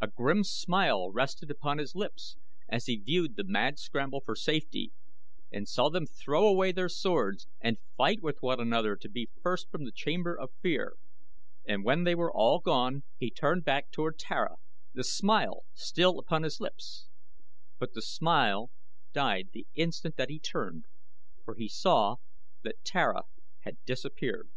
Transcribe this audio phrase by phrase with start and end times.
[0.00, 2.38] A grim smile rested upon his lips
[2.70, 4.92] as he viewed the mad scramble for safety
[5.52, 9.70] and saw them throw away their swords and fight with one another to be first
[9.70, 10.96] from the chamber of fear,
[11.68, 14.56] and when they were all gone he turned back toward Tara,
[14.94, 17.08] the smile still upon his lips;
[17.78, 18.70] but the smile
[19.12, 20.86] died the instant that he turned,
[21.44, 22.16] for he saw
[22.62, 23.24] that Tara
[23.64, 24.48] had disappeared.